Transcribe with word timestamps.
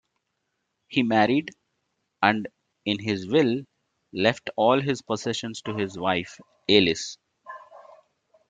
He 0.87 1.03
married 1.03 1.51
and 2.23 2.47
in 2.85 2.97
his 2.97 3.27
will 3.27 3.61
left 4.11 4.49
all 4.55 4.81
his 4.81 5.03
possessions 5.03 5.61
to 5.61 5.75
his 5.75 5.95
wife, 5.95 6.39
Alice. 6.67 7.19